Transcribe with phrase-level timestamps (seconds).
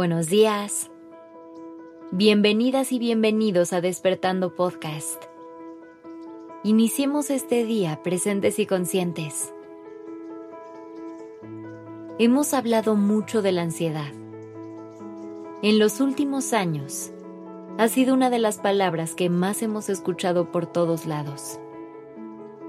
[0.00, 0.90] Buenos días.
[2.10, 5.22] Bienvenidas y bienvenidos a Despertando Podcast.
[6.64, 9.52] Iniciemos este día presentes y conscientes.
[12.18, 14.10] Hemos hablado mucho de la ansiedad.
[15.60, 17.10] En los últimos años,
[17.76, 21.60] ha sido una de las palabras que más hemos escuchado por todos lados.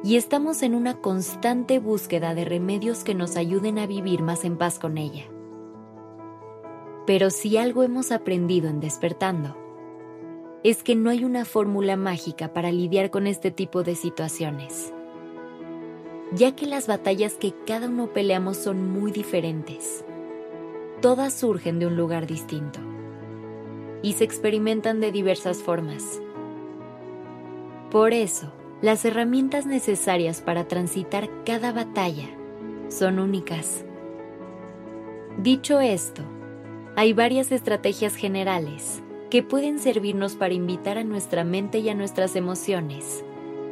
[0.03, 4.57] Y estamos en una constante búsqueda de remedios que nos ayuden a vivir más en
[4.57, 5.29] paz con ella.
[7.05, 9.57] Pero si algo hemos aprendido en despertando,
[10.63, 14.93] es que no hay una fórmula mágica para lidiar con este tipo de situaciones,
[16.33, 20.05] ya que las batallas que cada uno peleamos son muy diferentes.
[21.01, 22.79] Todas surgen de un lugar distinto
[24.03, 26.21] y se experimentan de diversas formas.
[27.89, 32.29] Por eso, las herramientas necesarias para transitar cada batalla
[32.89, 33.83] son únicas.
[35.37, 36.23] Dicho esto,
[36.95, 42.35] hay varias estrategias generales que pueden servirnos para invitar a nuestra mente y a nuestras
[42.35, 43.23] emociones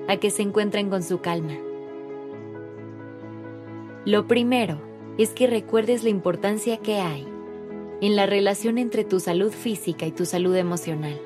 [0.07, 1.57] a que se encuentren con su calma.
[4.05, 4.81] Lo primero
[5.17, 7.27] es que recuerdes la importancia que hay
[8.01, 11.19] en la relación entre tu salud física y tu salud emocional.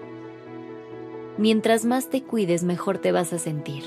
[1.37, 3.83] Mientras más te cuides, mejor te vas a sentir.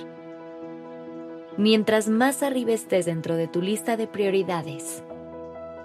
[1.59, 5.03] Mientras más arriba estés dentro de tu lista de prioridades,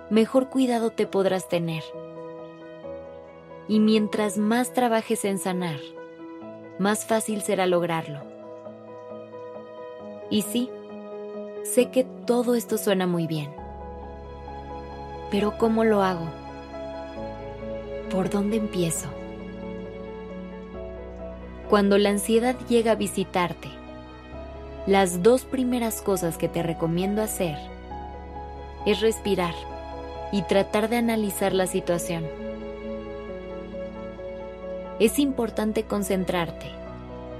[0.10, 1.84] mejor cuidado te podrás tener.
[3.72, 5.80] Y mientras más trabajes en sanar,
[6.78, 8.20] más fácil será lograrlo.
[10.30, 10.70] Y sí,
[11.64, 13.50] sé que todo esto suena muy bien.
[15.32, 16.28] Pero ¿cómo lo hago?
[18.12, 19.08] ¿Por dónde empiezo?
[21.70, 23.70] Cuando la ansiedad llega a visitarte,
[24.86, 27.56] las dos primeras cosas que te recomiendo hacer
[28.86, 29.56] es respirar
[30.34, 32.51] y tratar de analizar la situación.
[35.00, 36.68] Es importante concentrarte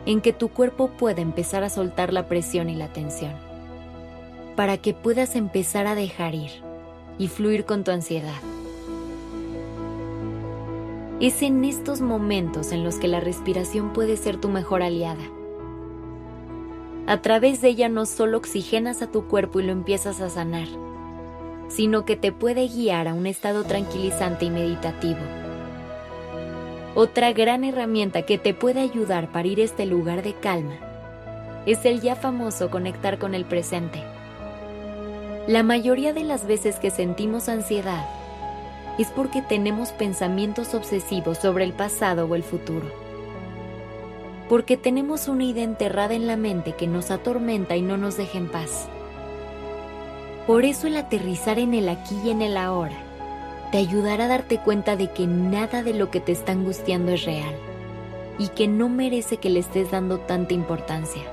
[0.06, 3.34] en que tu cuerpo pueda empezar a soltar la presión y la tensión,
[4.56, 6.52] para que puedas empezar a dejar ir
[7.18, 8.42] y fluir con tu ansiedad.
[11.20, 15.24] Es en estos momentos en los que la respiración puede ser tu mejor aliada.
[17.06, 20.68] A través de ella no solo oxigenas a tu cuerpo y lo empiezas a sanar,
[21.68, 25.20] sino que te puede guiar a un estado tranquilizante y meditativo.
[26.94, 30.76] Otra gran herramienta que te puede ayudar para ir a este lugar de calma
[31.66, 34.04] es el ya famoso conectar con el presente.
[35.48, 38.06] La mayoría de las veces que sentimos ansiedad,
[38.98, 42.92] es porque tenemos pensamientos obsesivos sobre el pasado o el futuro.
[44.50, 48.38] Porque tenemos una idea enterrada en la mente que nos atormenta y no nos deja
[48.38, 48.90] en paz.
[50.46, 53.11] Por eso el aterrizar en el aquí y en el ahora
[53.72, 57.24] te ayudará a darte cuenta de que nada de lo que te está angustiando es
[57.26, 57.56] real
[58.38, 61.24] y que no merece que le estés dando tanta importancia.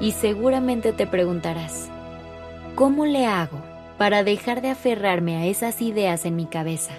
[0.00, 1.88] Y seguramente te preguntarás,
[2.74, 3.72] ¿cómo le hago
[4.02, 6.92] para dejar de aferrarme a esas ideas en mi cabeza.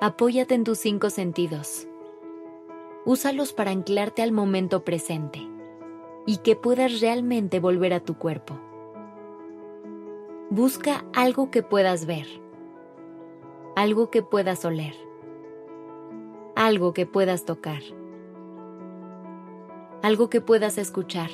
[0.00, 1.88] Apóyate en tus cinco sentidos.
[3.04, 5.40] Úsalos para anclarte al momento presente
[6.26, 8.60] y que puedas realmente volver a tu cuerpo.
[10.52, 12.26] Busca algo que puedas ver,
[13.76, 14.94] algo que puedas oler,
[16.56, 17.82] algo que puedas tocar,
[20.02, 21.30] algo que puedas escuchar.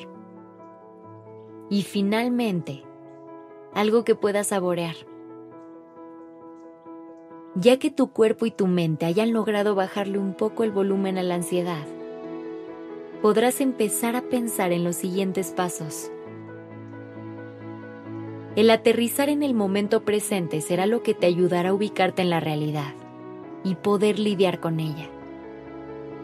[1.70, 2.82] Y finalmente,
[3.72, 4.96] algo que puedas saborear.
[7.54, 11.22] Ya que tu cuerpo y tu mente hayan logrado bajarle un poco el volumen a
[11.22, 11.86] la ansiedad,
[13.22, 16.10] podrás empezar a pensar en los siguientes pasos.
[18.56, 22.40] El aterrizar en el momento presente será lo que te ayudará a ubicarte en la
[22.40, 22.94] realidad
[23.64, 25.10] y poder lidiar con ella,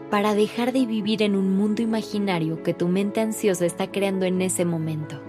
[0.09, 4.41] para dejar de vivir en un mundo imaginario que tu mente ansiosa está creando en
[4.41, 5.21] ese momento.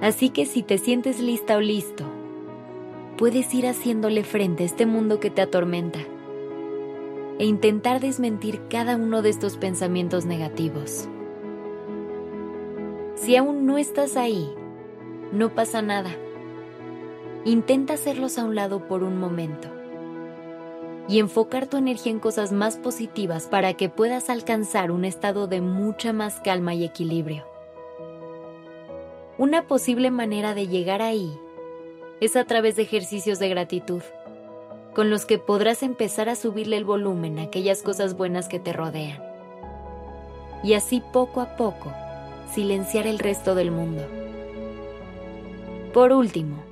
[0.00, 2.04] Así que si te sientes lista o listo,
[3.18, 5.98] puedes ir haciéndole frente a este mundo que te atormenta
[7.40, 11.08] e intentar desmentir cada uno de estos pensamientos negativos.
[13.22, 14.52] Si aún no estás ahí,
[15.30, 16.10] no pasa nada.
[17.44, 19.68] Intenta hacerlos a un lado por un momento
[21.06, 25.60] y enfocar tu energía en cosas más positivas para que puedas alcanzar un estado de
[25.60, 27.44] mucha más calma y equilibrio.
[29.38, 31.38] Una posible manera de llegar ahí
[32.20, 34.02] es a través de ejercicios de gratitud,
[34.96, 38.72] con los que podrás empezar a subirle el volumen a aquellas cosas buenas que te
[38.72, 39.22] rodean.
[40.64, 41.92] Y así poco a poco
[42.54, 44.06] silenciar el resto del mundo.
[45.92, 46.62] Por último,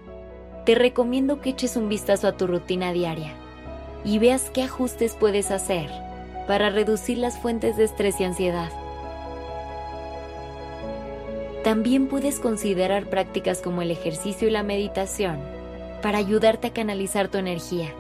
[0.65, 3.35] te recomiendo que eches un vistazo a tu rutina diaria
[4.05, 5.91] y veas qué ajustes puedes hacer
[6.47, 8.71] para reducir las fuentes de estrés y ansiedad.
[11.65, 15.39] También puedes considerar prácticas como el ejercicio y la meditación
[16.03, 17.93] para ayudarte a canalizar tu energía.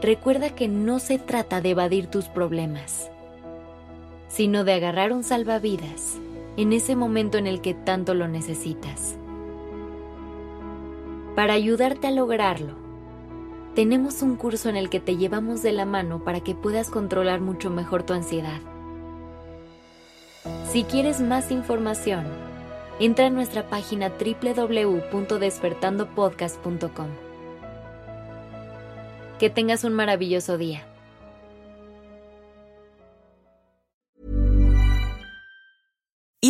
[0.00, 3.10] Recuerda que no se trata de evadir tus problemas,
[4.28, 6.18] sino de agarrar un salvavidas
[6.56, 9.16] en ese momento en el que tanto lo necesitas.
[11.34, 12.74] Para ayudarte a lograrlo,
[13.74, 17.40] tenemos un curso en el que te llevamos de la mano para que puedas controlar
[17.40, 18.60] mucho mejor tu ansiedad.
[20.68, 22.26] Si quieres más información,
[22.98, 27.06] entra a nuestra página www.despertandopodcast.com.
[29.38, 30.82] Que tengas un maravilloso día.